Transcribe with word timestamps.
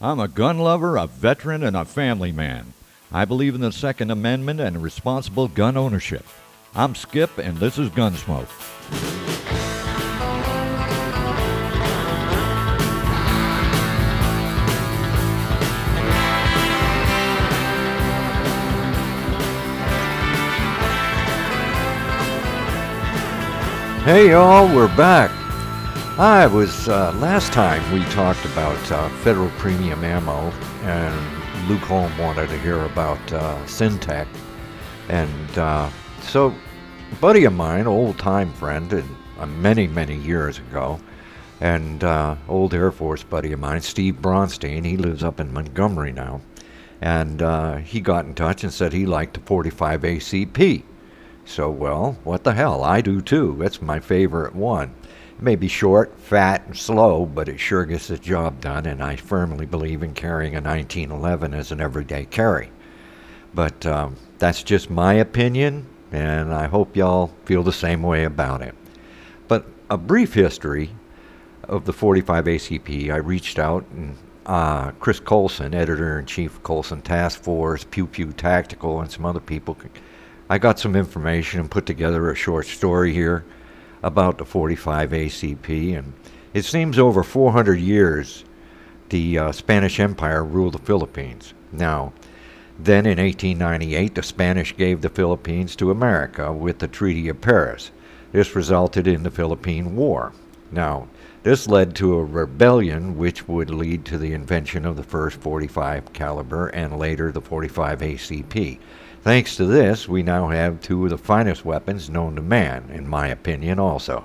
I'm 0.00 0.20
a 0.20 0.28
gun 0.28 0.58
lover, 0.58 0.96
a 0.96 1.08
veteran, 1.08 1.64
and 1.64 1.76
a 1.76 1.84
family 1.84 2.30
man. 2.30 2.72
I 3.10 3.24
believe 3.24 3.56
in 3.56 3.60
the 3.60 3.72
Second 3.72 4.12
Amendment 4.12 4.60
and 4.60 4.80
responsible 4.80 5.48
gun 5.48 5.76
ownership. 5.76 6.24
I'm 6.72 6.94
Skip, 6.94 7.36
and 7.36 7.56
this 7.56 7.78
is 7.78 7.90
Gunsmoke. 7.90 8.46
Hey 24.04 24.30
y'all, 24.30 24.72
we're 24.72 24.86
back. 24.96 25.37
I 26.18 26.48
was 26.48 26.88
uh, 26.88 27.12
last 27.20 27.52
time 27.52 27.92
we 27.92 28.02
talked 28.06 28.44
about 28.46 28.90
uh, 28.90 29.08
federal 29.20 29.50
premium 29.50 30.02
ammo, 30.02 30.50
and 30.82 31.68
Luke 31.68 31.82
Holm 31.82 32.18
wanted 32.18 32.48
to 32.48 32.58
hear 32.58 32.82
about 32.86 33.32
uh, 33.32 33.56
Syntech, 33.66 34.26
and 35.08 35.58
uh, 35.58 35.88
so 36.22 36.52
a 37.12 37.14
buddy 37.20 37.44
of 37.44 37.52
mine, 37.52 37.86
old 37.86 38.18
time 38.18 38.52
friend, 38.54 38.92
and 38.92 39.08
uh, 39.38 39.46
many 39.46 39.86
many 39.86 40.16
years 40.16 40.58
ago, 40.58 40.98
and 41.60 42.02
uh, 42.02 42.34
old 42.48 42.74
Air 42.74 42.90
Force 42.90 43.22
buddy 43.22 43.52
of 43.52 43.60
mine, 43.60 43.80
Steve 43.80 44.16
Bronstein, 44.16 44.84
he 44.84 44.96
lives 44.96 45.22
up 45.22 45.38
in 45.38 45.52
Montgomery 45.52 46.10
now, 46.10 46.40
and 47.00 47.40
he 47.86 48.00
got 48.00 48.24
in 48.24 48.34
touch 48.34 48.64
and 48.64 48.72
said 48.72 48.92
he 48.92 49.06
liked 49.06 49.34
the 49.34 49.40
45 49.42 50.00
ACP. 50.00 50.82
So, 51.44 51.70
well, 51.70 52.18
what 52.24 52.42
the 52.42 52.54
hell? 52.54 52.82
I 52.82 53.02
do 53.02 53.20
too. 53.20 53.62
It's 53.62 53.80
my 53.80 54.00
favorite 54.00 54.56
one. 54.56 54.96
It 55.38 55.44
may 55.44 55.54
be 55.54 55.68
short, 55.68 56.18
fat, 56.18 56.66
and 56.66 56.76
slow, 56.76 57.24
but 57.24 57.48
it 57.48 57.60
sure 57.60 57.84
gets 57.84 58.08
the 58.08 58.18
job 58.18 58.60
done, 58.60 58.86
and 58.86 59.00
I 59.00 59.14
firmly 59.14 59.66
believe 59.66 60.02
in 60.02 60.12
carrying 60.12 60.54
a 60.54 60.60
1911 60.60 61.54
as 61.54 61.70
an 61.70 61.80
everyday 61.80 62.24
carry. 62.24 62.72
But 63.54 63.86
um, 63.86 64.16
that's 64.40 64.64
just 64.64 64.90
my 64.90 65.14
opinion, 65.14 65.86
and 66.10 66.52
I 66.52 66.66
hope 66.66 66.96
y'all 66.96 67.30
feel 67.44 67.62
the 67.62 67.72
same 67.72 68.02
way 68.02 68.24
about 68.24 68.62
it. 68.62 68.74
But 69.46 69.66
a 69.88 69.96
brief 69.96 70.34
history 70.34 70.90
of 71.62 71.84
the 71.84 71.92
45 71.92 72.44
ACP, 72.46 73.12
I 73.12 73.18
reached 73.18 73.60
out 73.60 73.86
and 73.92 74.16
uh, 74.44 74.90
Chris 74.98 75.20
Colson, 75.20 75.72
editor 75.72 76.18
in 76.18 76.26
chief 76.26 76.56
of 76.56 76.62
Colson 76.64 77.00
Task 77.00 77.40
Force, 77.40 77.84
Pew 77.84 78.08
Pew 78.08 78.32
Tactical, 78.32 79.00
and 79.00 79.10
some 79.10 79.24
other 79.24 79.38
people 79.38 79.76
I 80.50 80.58
got 80.58 80.80
some 80.80 80.96
information 80.96 81.60
and 81.60 81.70
put 81.70 81.86
together 81.86 82.28
a 82.28 82.34
short 82.34 82.66
story 82.66 83.12
here 83.12 83.44
about 84.02 84.38
the 84.38 84.44
45 84.44 85.10
ACP. 85.10 85.98
And 85.98 86.12
it 86.54 86.64
seems 86.64 86.98
over 86.98 87.22
400 87.22 87.80
years 87.80 88.44
the 89.08 89.38
uh, 89.38 89.52
Spanish 89.52 89.98
Empire 89.98 90.44
ruled 90.44 90.74
the 90.74 90.78
Philippines. 90.78 91.54
Now, 91.72 92.12
then 92.78 93.06
in 93.06 93.18
1898, 93.18 94.14
the 94.14 94.22
Spanish 94.22 94.76
gave 94.76 95.00
the 95.00 95.08
Philippines 95.08 95.74
to 95.76 95.90
America 95.90 96.52
with 96.52 96.78
the 96.78 96.88
Treaty 96.88 97.28
of 97.28 97.40
Paris. 97.40 97.90
This 98.30 98.54
resulted 98.54 99.06
in 99.06 99.22
the 99.22 99.30
Philippine 99.30 99.96
War. 99.96 100.32
Now, 100.70 101.08
this 101.42 101.66
led 101.66 101.94
to 101.96 102.14
a 102.14 102.24
rebellion 102.24 103.16
which 103.16 103.48
would 103.48 103.70
lead 103.70 104.04
to 104.04 104.18
the 104.18 104.32
invention 104.32 104.84
of 104.84 104.96
the 104.96 105.02
first 105.02 105.38
45 105.38 106.12
caliber 106.12 106.68
and 106.68 106.98
later 106.98 107.32
the 107.32 107.40
45 107.40 108.00
ACP. 108.00 108.78
Thanks 109.22 109.56
to 109.56 109.66
this, 109.66 110.08
we 110.08 110.22
now 110.22 110.48
have 110.48 110.80
two 110.80 111.04
of 111.04 111.10
the 111.10 111.18
finest 111.18 111.64
weapons 111.64 112.08
known 112.08 112.36
to 112.36 112.42
man, 112.42 112.88
in 112.92 113.08
my 113.08 113.28
opinion, 113.28 113.78
also 113.78 114.24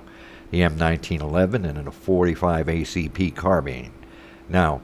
the 0.50 0.60
M1911 0.60 1.68
and 1.68 1.88
a 1.88 1.90
45 1.90 2.66
ACP 2.66 3.34
carbine. 3.34 3.92
Now, 4.48 4.82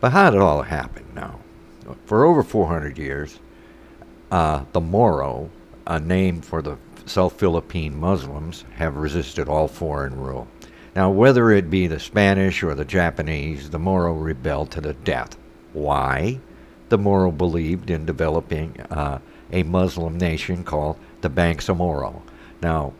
but 0.00 0.10
how 0.10 0.30
did 0.30 0.38
it 0.38 0.42
all 0.42 0.62
happen 0.62 1.04
now? 1.14 1.38
For 2.06 2.24
over 2.24 2.42
400 2.42 2.98
years, 2.98 3.38
uh, 4.32 4.64
the 4.72 4.80
Moro, 4.80 5.50
a 5.86 6.00
name 6.00 6.40
for 6.40 6.60
the 6.60 6.76
South 7.06 7.38
Philippine 7.38 7.98
Muslims, 7.98 8.64
have 8.76 8.96
resisted 8.96 9.48
all 9.48 9.68
foreign 9.68 10.18
rule. 10.18 10.48
Now, 10.96 11.10
whether 11.10 11.52
it 11.52 11.70
be 11.70 11.86
the 11.86 12.00
Spanish 12.00 12.64
or 12.64 12.74
the 12.74 12.84
Japanese, 12.84 13.70
the 13.70 13.78
Moro 13.78 14.12
rebelled 14.12 14.72
to 14.72 14.80
the 14.80 14.94
death. 14.94 15.36
Why? 15.72 16.40
The 16.90 16.98
Moro 16.98 17.30
believed 17.30 17.90
in 17.90 18.04
developing 18.04 18.78
uh, 18.90 19.18
a 19.52 19.62
Muslim 19.62 20.18
nation 20.18 20.64
called 20.64 20.96
the 21.22 21.30
Bangsamoro. 21.30 22.22
Now, 22.62 22.92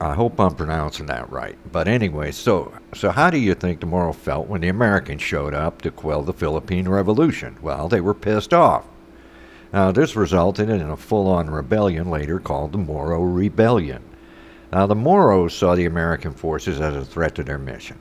I 0.00 0.12
hope 0.14 0.38
I'm 0.38 0.54
pronouncing 0.54 1.06
that 1.06 1.30
right. 1.30 1.56
But 1.72 1.88
anyway, 1.88 2.30
so 2.30 2.72
so 2.94 3.10
how 3.10 3.30
do 3.30 3.38
you 3.38 3.54
think 3.54 3.80
the 3.80 3.86
Moro 3.86 4.12
felt 4.12 4.46
when 4.46 4.60
the 4.60 4.68
Americans 4.68 5.22
showed 5.22 5.54
up 5.54 5.80
to 5.82 5.90
quell 5.90 6.22
the 6.22 6.34
Philippine 6.34 6.88
Revolution? 6.88 7.56
Well, 7.62 7.88
they 7.88 8.00
were 8.00 8.14
pissed 8.14 8.52
off. 8.52 8.84
Now, 9.72 9.92
this 9.92 10.14
resulted 10.14 10.68
in 10.68 10.82
a 10.82 10.96
full-on 10.96 11.50
rebellion 11.50 12.10
later 12.10 12.38
called 12.38 12.72
the 12.72 12.78
Moro 12.78 13.22
Rebellion. 13.22 14.02
Now, 14.72 14.86
the 14.86 14.94
Moros 14.94 15.54
saw 15.54 15.74
the 15.74 15.86
American 15.86 16.32
forces 16.32 16.80
as 16.80 16.94
a 16.94 17.04
threat 17.04 17.34
to 17.36 17.44
their 17.44 17.58
mission. 17.58 17.98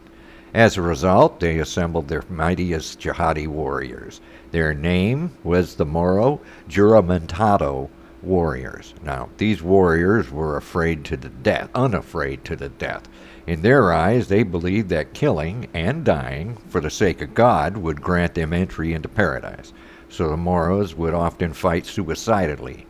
As 0.56 0.78
a 0.78 0.82
result, 0.82 1.42
they 1.42 1.60
assembled 1.60 2.08
their 2.08 2.24
mightiest 2.30 3.02
jihadi 3.02 3.46
warriors. 3.46 4.22
Their 4.52 4.74
name 4.74 5.32
was 5.44 5.76
the 5.76 5.86
Moro 5.86 6.40
Juramentado 6.70 7.90
warriors. 8.22 8.94
Now, 9.04 9.28
these 9.36 9.62
warriors 9.62 10.32
were 10.32 10.56
afraid 10.56 11.04
to 11.06 11.18
the 11.18 11.28
death, 11.28 11.70
unafraid 11.76 12.46
to 12.46 12.56
the 12.56 12.70
death. 12.70 13.10
In 13.46 13.64
their 13.64 13.92
eyes, 13.92 14.30
they 14.30 14.44
believed 14.44 14.88
that 14.92 15.14
killing 15.14 15.68
and 15.74 16.06
dying 16.06 16.56
for 16.70 16.80
the 16.80 16.90
sake 16.90 17.20
of 17.20 17.34
God 17.34 17.76
would 17.76 18.02
grant 18.02 18.34
them 18.36 18.54
entry 18.54 18.94
into 18.94 19.10
paradise. 19.10 19.74
So 20.08 20.30
the 20.30 20.38
Moros 20.38 20.96
would 20.96 21.14
often 21.14 21.52
fight 21.52 21.86
suicidally. 21.86 22.88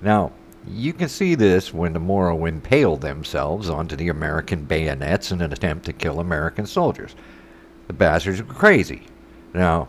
Now, 0.00 0.30
you 0.74 0.92
can 0.92 1.08
see 1.08 1.34
this 1.34 1.74
when 1.74 1.92
the 1.92 2.00
Moro 2.00 2.46
impaled 2.46 3.00
themselves 3.00 3.68
onto 3.68 3.96
the 3.96 4.08
American 4.08 4.64
bayonets 4.64 5.32
in 5.32 5.40
an 5.40 5.52
attempt 5.52 5.86
to 5.86 5.92
kill 5.92 6.20
American 6.20 6.66
soldiers. 6.66 7.14
The 7.86 7.92
bastards 7.92 8.42
were 8.42 8.54
crazy. 8.54 9.02
Now, 9.52 9.88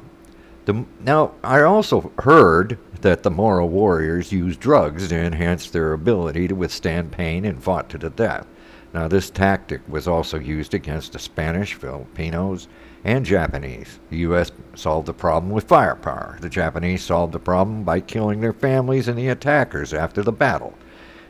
the, 0.66 0.86
now, 1.00 1.34
I 1.44 1.62
also 1.62 2.12
heard 2.20 2.78
that 3.02 3.24
the 3.24 3.32
Moro 3.32 3.66
warriors 3.66 4.32
used 4.32 4.60
drugs 4.60 5.10
to 5.10 5.16
enhance 5.16 5.70
their 5.70 5.94
ability 5.94 6.48
to 6.48 6.56
withstand 6.56 7.12
pain 7.12 7.46
and 7.46 7.64
fought 7.64 7.90
to 7.90 7.98
the 7.98 8.10
death. 8.10 8.46
Now, 8.94 9.08
this 9.08 9.30
tactic 9.30 9.82
was 9.88 10.08
also 10.08 10.38
used 10.38 10.74
against 10.74 11.14
the 11.14 11.20
Spanish, 11.20 11.76
Filipinos, 11.76 12.68
and 13.04 13.26
Japanese. 13.26 14.00
The 14.10 14.18
U.S. 14.18 14.52
solved 14.76 15.08
the 15.08 15.14
problem 15.14 15.52
with 15.52 15.64
firepower. 15.68 16.38
The 16.42 16.50
Japanese 16.50 17.04
solved 17.04 17.34
the 17.34 17.40
problem 17.40 17.84
by 17.84 18.02
killing 18.02 18.42
their 18.42 18.54
families 18.54 19.08
and 19.08 19.18
the 19.18 19.30
attackers 19.30 19.94
after 19.94 20.22
the 20.22 20.32
battle. 20.32 20.74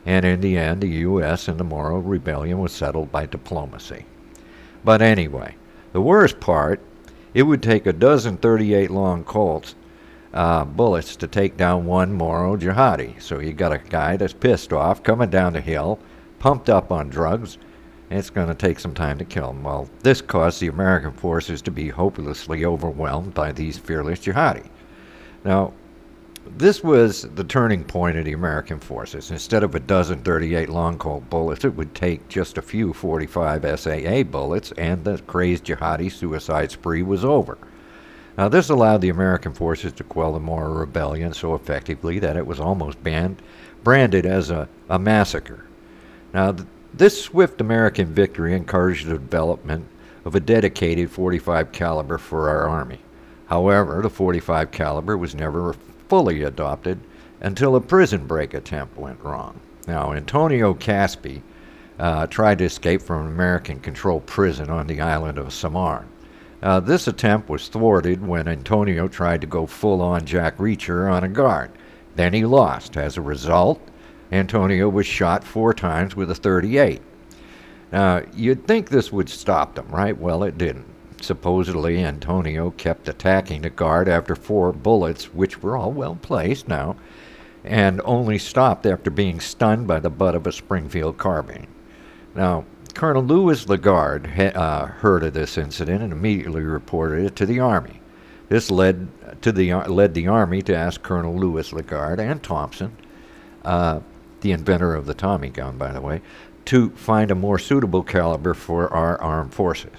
And 0.05 0.25
in 0.25 0.41
the 0.41 0.57
end, 0.57 0.81
the 0.81 0.89
U.S. 0.89 1.47
and 1.47 1.59
the 1.59 1.63
Moro 1.63 1.99
rebellion 1.99 2.59
was 2.59 2.71
settled 2.71 3.11
by 3.11 3.27
diplomacy. 3.27 4.05
But 4.83 5.01
anyway, 5.01 5.55
the 5.93 6.01
worst 6.01 6.39
part 6.39 6.81
it 7.33 7.43
would 7.43 7.63
take 7.63 7.85
a 7.85 7.93
dozen 7.93 8.37
38 8.37 8.91
long 8.91 9.23
Colts 9.23 9.75
uh, 10.33 10.65
bullets 10.65 11.15
to 11.17 11.27
take 11.27 11.57
down 11.57 11.85
one 11.85 12.13
Moro 12.13 12.57
jihadi. 12.57 13.21
So 13.21 13.39
you 13.39 13.53
got 13.53 13.71
a 13.71 13.77
guy 13.77 14.17
that's 14.17 14.33
pissed 14.33 14.73
off 14.73 15.03
coming 15.03 15.29
down 15.29 15.53
the 15.53 15.61
hill, 15.61 15.99
pumped 16.41 16.71
up 16.71 16.91
on 16.91 17.07
drugs, 17.07 17.59
and 18.09 18.17
it's 18.17 18.31
going 18.31 18.47
to 18.47 18.55
take 18.55 18.79
some 18.79 18.95
time 18.95 19.19
to 19.19 19.23
kill 19.23 19.53
them. 19.53 19.61
Well, 19.61 19.87
this 20.01 20.21
caused 20.21 20.59
the 20.59 20.69
American 20.69 21.11
forces 21.11 21.61
to 21.61 21.69
be 21.69 21.89
hopelessly 21.89 22.65
overwhelmed 22.65 23.35
by 23.35 23.51
these 23.51 23.77
fearless 23.77 24.21
jihadi. 24.21 24.67
Now, 25.45 25.71
this 26.57 26.83
was 26.83 27.21
the 27.35 27.43
turning 27.43 27.83
point 27.83 28.17
of 28.17 28.25
the 28.25 28.33
American 28.33 28.79
forces. 28.79 29.29
Instead 29.29 29.61
of 29.61 29.75
a 29.75 29.79
dozen 29.79 30.23
38 30.23 30.67
long 30.67 30.97
Colt 30.97 31.29
bullets, 31.29 31.63
it 31.63 31.75
would 31.75 31.93
take 31.93 32.27
just 32.27 32.57
a 32.57 32.63
few 32.63 32.91
45 32.91 33.79
SAA 33.79 34.23
bullets, 34.23 34.71
and 34.71 35.03
the 35.03 35.19
crazed 35.27 35.65
jihadi 35.65 36.11
suicide 36.11 36.71
spree 36.71 37.03
was 37.03 37.23
over. 37.23 37.59
Now, 38.35 38.49
this 38.49 38.69
allowed 38.69 39.01
the 39.01 39.09
American 39.09 39.53
forces 39.53 39.93
to 39.93 40.03
quell 40.03 40.33
the 40.33 40.39
Moro 40.39 40.73
rebellion 40.73 41.33
so 41.33 41.53
effectively 41.53 42.17
that 42.17 42.35
it 42.35 42.47
was 42.47 42.59
almost 42.59 43.03
banned, 43.03 43.43
branded 43.83 44.25
as 44.25 44.49
a, 44.49 44.67
a 44.89 44.97
massacre. 44.97 45.65
Now, 46.33 46.51
th- 46.51 46.67
this 46.93 47.21
swift 47.21 47.61
American 47.61 48.07
victory 48.07 48.53
encouraged 48.53 49.07
the 49.07 49.13
development 49.13 49.85
of 50.25 50.35
a 50.35 50.39
dedicated 50.39 51.09
45 51.09 51.71
caliber 51.71 52.17
for 52.17 52.49
our 52.49 52.67
army. 52.67 52.99
However, 53.47 54.01
the 54.01 54.09
45 54.09 54.71
caliber 54.71 55.17
was 55.17 55.35
never 55.35 55.75
fully 56.07 56.43
adopted 56.43 56.99
until 57.41 57.75
a 57.75 57.81
prison 57.81 58.27
break 58.27 58.53
attempt 58.53 58.97
went 58.97 59.19
wrong. 59.21 59.59
Now, 59.87 60.13
Antonio 60.13 60.73
Caspi 60.73 61.41
uh, 61.99 62.27
tried 62.27 62.59
to 62.59 62.65
escape 62.65 63.01
from 63.01 63.25
an 63.25 63.33
American 63.33 63.79
controlled 63.79 64.25
prison 64.25 64.69
on 64.69 64.87
the 64.87 65.01
island 65.01 65.37
of 65.37 65.53
Samar. 65.53 66.05
Uh, 66.61 66.79
this 66.79 67.07
attempt 67.07 67.49
was 67.49 67.67
thwarted 67.67 68.25
when 68.25 68.47
Antonio 68.47 69.07
tried 69.07 69.41
to 69.41 69.47
go 69.47 69.65
full 69.65 70.01
on 70.01 70.25
Jack 70.25 70.57
Reacher 70.57 71.11
on 71.11 71.23
a 71.23 71.27
guard. 71.27 71.71
Then 72.15 72.33
he 72.33 72.45
lost. 72.45 72.97
As 72.97 73.17
a 73.17 73.21
result, 73.21 73.81
Antonio 74.31 74.87
was 74.87 75.05
shot 75.05 75.43
four 75.43 75.73
times 75.73 76.15
with 76.15 76.31
a 76.31 76.35
38. 76.35 77.01
Now, 77.91 78.21
you'd 78.33 78.65
think 78.65 78.89
this 78.89 79.11
would 79.11 79.29
stop 79.29 79.75
them, 79.75 79.87
right? 79.89 80.17
Well, 80.17 80.43
it 80.43 80.57
didn't. 80.57 80.85
supposedly 81.21 82.03
Antonio 82.03 82.71
kept 82.71 83.07
attacking 83.07 83.61
the 83.61 83.69
guard 83.69 84.07
after 84.07 84.35
four 84.35 84.71
bullets, 84.71 85.33
which 85.33 85.61
were 85.61 85.77
all 85.77 85.91
well 85.91 86.15
placed 86.15 86.67
now, 86.67 86.95
and 87.63 88.01
only 88.05 88.39
stopped 88.39 88.85
after 88.87 89.11
being 89.11 89.39
stunned 89.39 89.85
by 89.87 89.99
the 89.99 90.09
butt 90.09 90.33
of 90.33 90.47
a 90.47 90.51
Springfield 90.51 91.17
carbine. 91.17 91.67
Now, 92.33 92.65
Colonel 92.93 93.23
Louis 93.23 93.67
Lagarde 93.67 94.27
uh, 94.55 94.85
heard 94.85 95.23
of 95.23 95.33
this 95.33 95.57
incident 95.57 96.01
and 96.01 96.11
immediately 96.11 96.63
reported 96.63 97.25
it 97.25 97.35
to 97.37 97.45
the 97.45 97.59
Army. 97.59 98.01
This 98.49 98.69
led 98.69 99.07
to 99.41 99.51
the 99.51 99.73
led 99.73 100.13
the 100.13 100.27
Army 100.27 100.61
to 100.63 100.75
ask 100.75 101.01
Colonel 101.01 101.35
Louis 101.35 101.71
Lagarde 101.71 102.19
and 102.19 102.41
Thompson, 102.43 102.97
uh, 103.63 104.01
the 104.41 104.51
inventor 104.51 104.93
of 104.93 105.05
the 105.05 105.13
Tommy 105.13 105.49
gun, 105.49 105.77
by 105.77 105.91
the 105.91 106.01
way, 106.01 106.21
to 106.65 106.89
find 106.91 107.31
a 107.31 107.35
more 107.35 107.57
suitable 107.57 108.03
caliber 108.03 108.53
for 108.53 108.91
our 108.93 109.19
armed 109.21 109.53
forces. 109.53 109.91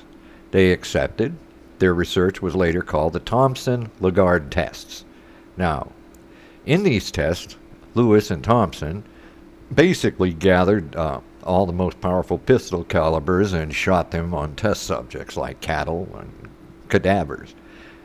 They 0.50 0.72
accepted. 0.72 1.34
Their 1.78 1.94
research 1.94 2.42
was 2.42 2.54
later 2.54 2.82
called 2.82 3.14
the 3.14 3.20
Thompson 3.20 3.90
Lagarde 4.00 4.50
tests. 4.50 5.04
Now, 5.56 5.90
in 6.66 6.84
these 6.84 7.10
tests, 7.10 7.56
Louis 7.94 8.30
and 8.30 8.44
Thompson 8.44 9.04
basically 9.74 10.32
gathered 10.32 10.94
uh, 10.94 11.20
all 11.42 11.66
the 11.66 11.72
most 11.72 12.00
powerful 12.00 12.38
pistol 12.38 12.84
calibers 12.84 13.52
and 13.52 13.74
shot 13.74 14.10
them 14.10 14.34
on 14.34 14.54
test 14.54 14.84
subjects 14.84 15.36
like 15.36 15.60
cattle 15.60 16.08
and 16.18 16.48
cadavers. 16.88 17.54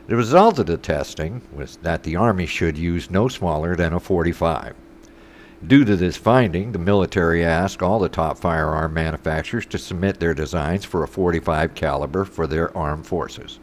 The 0.08 0.16
result 0.16 0.58
of 0.58 0.66
the 0.66 0.78
testing 0.78 1.42
was 1.54 1.76
that 1.82 2.02
the 2.02 2.16
Army 2.16 2.46
should 2.46 2.78
use 2.78 3.10
no 3.10 3.28
smaller 3.28 3.76
than 3.76 3.92
a 3.92 4.00
45. 4.00 4.74
Due 5.66 5.84
to 5.84 5.96
this 5.96 6.16
finding, 6.16 6.70
the 6.70 6.78
military 6.78 7.44
asked 7.44 7.82
all 7.82 7.98
the 7.98 8.08
top 8.08 8.38
firearm 8.38 8.94
manufacturers 8.94 9.66
to 9.66 9.76
submit 9.76 10.20
their 10.20 10.32
designs 10.32 10.84
for 10.84 11.02
a 11.02 11.08
45 11.08 11.74
caliber 11.74 12.24
for 12.24 12.46
their 12.46 12.74
armed 12.76 13.04
forces. 13.04 13.58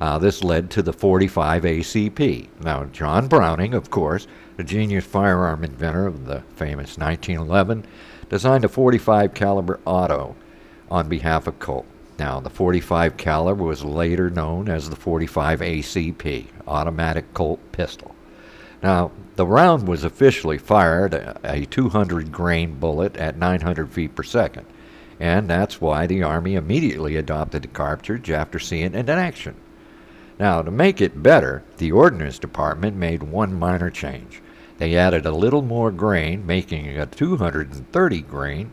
Uh, 0.00 0.18
this 0.18 0.42
led 0.42 0.68
to 0.68 0.82
the 0.82 0.92
45 0.92 1.62
ACP. 1.62 2.48
Now, 2.60 2.86
John 2.86 3.28
Browning, 3.28 3.72
of 3.72 3.88
course, 3.88 4.26
the 4.56 4.64
genius 4.64 5.04
firearm 5.04 5.62
inventor 5.62 6.08
of 6.08 6.26
the 6.26 6.42
famous 6.56 6.98
1911, 6.98 7.86
designed 8.28 8.64
a 8.64 8.68
45 8.68 9.32
caliber 9.32 9.78
auto 9.84 10.34
on 10.90 11.08
behalf 11.08 11.46
of 11.46 11.60
Colt. 11.60 11.86
Now, 12.18 12.40
the 12.40 12.50
45 12.50 13.16
caliber 13.16 13.62
was 13.62 13.84
later 13.84 14.28
known 14.28 14.68
as 14.68 14.90
the 14.90 14.96
45 14.96 15.60
ACP, 15.60 16.46
automatic 16.66 17.32
Colt 17.32 17.60
pistol. 17.70 18.12
Now, 18.82 19.12
the 19.36 19.46
round 19.46 19.86
was 19.86 20.04
officially 20.04 20.58
fired 20.58 21.14
a 21.44 21.66
200 21.66 22.32
grain 22.32 22.74
bullet 22.74 23.16
at 23.16 23.38
900 23.38 23.92
feet 23.92 24.14
per 24.14 24.22
second, 24.22 24.66
and 25.20 25.48
that's 25.48 25.80
why 25.80 26.06
the 26.06 26.22
Army 26.22 26.54
immediately 26.54 27.16
adopted 27.16 27.62
the 27.62 27.68
cartridge 27.68 28.30
after 28.30 28.58
seeing 28.58 28.94
it 28.94 29.08
in 29.08 29.08
action. 29.08 29.54
Now, 30.38 30.62
to 30.62 30.70
make 30.70 31.00
it 31.00 31.22
better, 31.22 31.62
the 31.78 31.92
Ordnance 31.92 32.38
Department 32.38 32.96
made 32.96 33.22
one 33.22 33.58
minor 33.58 33.90
change. 33.90 34.42
They 34.78 34.96
added 34.96 35.26
a 35.26 35.30
little 35.30 35.62
more 35.62 35.92
grain, 35.92 36.44
making 36.44 36.86
it 36.86 36.98
a 36.98 37.06
230 37.06 38.22
grain, 38.22 38.72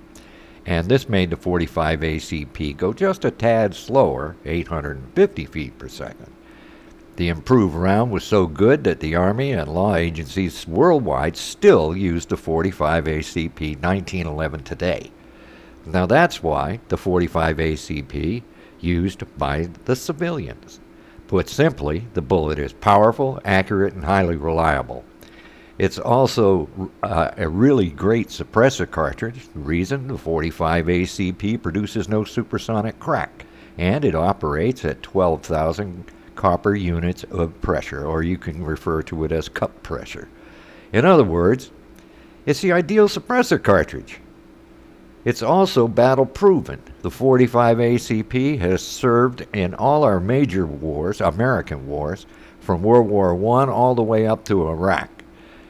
and 0.65 0.88
this 0.88 1.07
made 1.07 1.29
the 1.29 1.38
45 1.38 2.00
ACP 2.00 2.75
go 2.75 2.94
just 2.94 3.25
a 3.25 3.31
tad 3.31 3.75
slower, 3.75 4.35
850 4.45 5.45
feet 5.45 5.77
per 5.77 5.88
second. 5.88 6.31
The 7.19 7.27
improved 7.27 7.75
round 7.75 8.12
was 8.12 8.24
so 8.24 8.48
good 8.48 8.86
that 8.86 9.01
the 9.01 9.16
Army 9.16 9.51
and 9.51 9.69
law 9.69 9.95
agencies 9.95 10.66
worldwide 10.66 11.36
still 11.36 11.94
use 11.94 12.25
the 12.25 12.38
45 12.38 13.04
ACP 13.04 13.60
1911 13.81 14.63
today. 14.63 15.12
Now 15.86 16.06
that's 16.06 16.42
why 16.42 16.80
the 16.88 16.95
45 16.95 17.57
ACP 17.57 18.42
used 18.80 19.38
by 19.38 19.68
the 19.83 19.98
civilians. 19.98 20.80
Put 21.27 21.50
simply, 21.50 22.07
the 22.13 22.21
bullet 22.21 22.57
is 22.57 22.71
powerful, 22.71 23.42
accurate, 23.44 23.95
and 23.95 24.06
highly 24.06 24.38
reliable. 24.38 25.04
It's 25.77 26.00
also 26.00 26.69
uh, 27.04 27.31
a 27.36 27.50
really 27.50 27.89
great 27.89 28.30
suppressor 28.30 28.89
cartridge. 28.89 29.50
The 29.54 29.60
reason 29.60 30.07
the 30.07 30.18
45 30.18 30.86
ACP 30.86 31.62
produces 31.62 32.07
no 32.07 32.24
supersonic 32.24 32.98
crack, 32.98 33.45
and 33.77 34.06
it 34.06 34.16
operates 34.16 34.86
at 34.86 35.04
12,000 35.04 36.06
copper 36.39 36.74
units 36.74 37.25
of 37.25 37.62
pressure, 37.62 38.06
or 38.06 38.24
you 38.24 38.38
can 38.38 38.63
refer 38.63 39.01
to 39.01 39.25
it 39.25 39.31
as 39.33 39.50
cup 39.50 39.83
pressure. 39.83 40.30
In 40.94 41.03
other 41.03 41.25
words, 41.25 41.69
it's 42.45 42.62
the 42.62 42.71
ideal 42.71 43.09
suppressor 43.09 43.62
cartridge. 43.62 44.21
It's 45.25 45.44
also 45.44 45.86
battle 45.86 46.25
proven. 46.25 46.81
The 47.01 47.12
45 47.12 47.80
ACP 47.80 48.57
has 48.59 48.81
served 48.81 49.45
in 49.51 49.74
all 49.75 50.06
our 50.06 50.21
major 50.21 50.65
wars, 50.65 51.19
American 51.19 51.86
wars, 51.88 52.25
from 52.62 52.83
World 52.83 53.09
War 53.09 53.33
I 53.33 53.69
all 53.69 53.94
the 53.94 54.01
way 54.01 54.25
up 54.25 54.45
to 54.45 54.69
Iraq, 54.69 55.09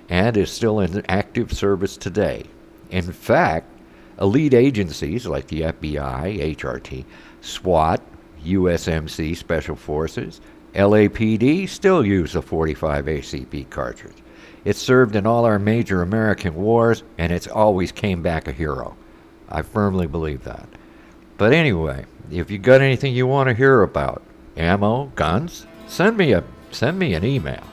and 0.08 0.38
is 0.38 0.52
still 0.52 0.82
in 0.82 1.04
active 1.10 1.52
service 1.52 1.98
today. 1.98 2.44
In 2.92 3.12
fact, 3.12 3.66
elite 4.22 4.54
agencies 4.54 5.26
like 5.26 5.48
the 5.48 5.62
FBI, 5.62 6.56
HRT, 6.56 7.06
SWAT, 7.42 8.02
USMC 8.46 9.36
Special 9.36 9.76
Forces, 9.76 10.42
LAPD 10.74 11.68
still 11.68 12.06
use 12.06 12.34
the 12.34 12.42
45 12.42 13.06
ACP 13.06 13.70
cartridge. 13.70 14.18
It 14.66 14.76
served 14.76 15.16
in 15.16 15.26
all 15.26 15.46
our 15.46 15.58
major 15.58 16.02
American 16.02 16.54
wars, 16.56 17.04
and 17.18 17.32
it's 17.32 17.48
always 17.48 17.92
came 17.92 18.22
back 18.22 18.48
a 18.48 18.52
hero. 18.52 18.96
I 19.50 19.62
firmly 19.62 20.06
believe 20.06 20.44
that. 20.44 20.68
But 21.38 21.54
anyway, 21.54 22.06
if 22.30 22.52
you 22.52 22.60
got 22.60 22.82
anything 22.82 23.14
you 23.14 23.26
want 23.26 23.50
to 23.50 23.56
hear 23.56 23.82
about, 23.82 24.22
ammo, 24.58 25.06
guns, 25.16 25.66
send 25.88 26.18
me 26.18 26.34
a 26.34 26.44
send 26.72 27.00
me 27.00 27.16
an 27.16 27.24
email. 27.24 27.64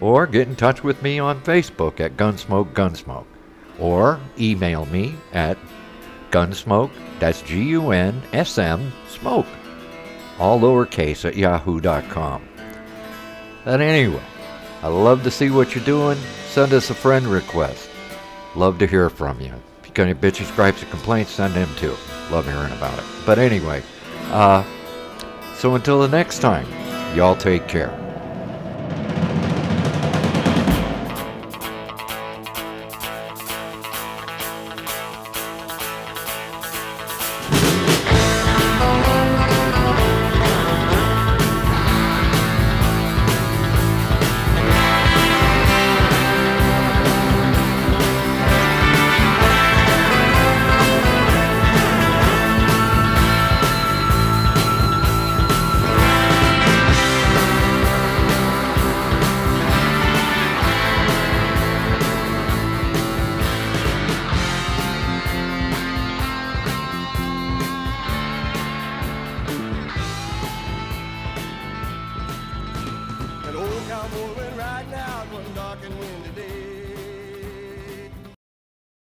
Or 0.00 0.26
get 0.26 0.48
in 0.48 0.56
touch 0.56 0.82
with 0.82 1.02
me 1.02 1.18
on 1.18 1.40
Facebook 1.42 2.00
at 2.00 2.16
Gunsmoke 2.16 2.72
Gunsmoke. 2.72 3.26
Or 3.78 4.18
email 4.38 4.86
me 4.86 5.14
at 5.32 5.58
gunsmoke, 6.30 6.90
that's 7.20 7.42
G 7.42 7.62
U 7.62 7.92
N 7.92 8.20
S 8.32 8.58
M, 8.58 8.92
smoke 9.08 9.46
all 10.38 10.60
lowercase 10.60 11.24
at 11.24 11.36
yahoo.com. 11.36 12.48
And 13.64 13.82
anyway, 13.82 14.22
I 14.82 14.88
love 14.88 15.22
to 15.24 15.30
see 15.30 15.50
what 15.50 15.74
you're 15.74 15.84
doing. 15.84 16.18
Send 16.46 16.72
us 16.72 16.90
a 16.90 16.94
friend 16.94 17.26
request. 17.26 17.90
Love 18.54 18.78
to 18.78 18.86
hear 18.86 19.10
from 19.10 19.40
you. 19.40 19.52
If 19.80 19.88
you 19.88 19.94
got 19.94 20.04
any 20.04 20.14
bitches, 20.14 20.54
gripes, 20.54 20.82
or 20.82 20.86
complaints, 20.86 21.32
send 21.32 21.54
them 21.54 21.68
too. 21.76 21.96
Love 22.30 22.46
hearing 22.46 22.72
about 22.72 22.98
it. 22.98 23.04
But 23.24 23.38
anyway, 23.38 23.82
uh, 24.30 24.64
so 25.56 25.74
until 25.74 26.00
the 26.00 26.08
next 26.08 26.40
time, 26.40 26.66
y'all 27.16 27.36
take 27.36 27.66
care. 27.68 28.05